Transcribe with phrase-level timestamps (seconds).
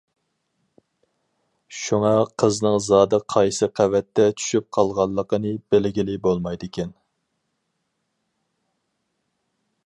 [1.79, 2.13] شۇڭا
[2.43, 6.99] قىزنىڭ زادى قايسى قەۋەتتە چۈشۈپ قالغانلىقىنى بىلگىلى بولمايدىكەن.